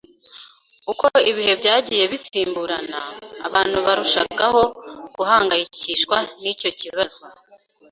[0.91, 2.99] Uko ibihe byagiye bisimburana,
[3.47, 4.61] abantu barushagaho
[5.15, 7.21] guhangayikishwa nicyo kibazo.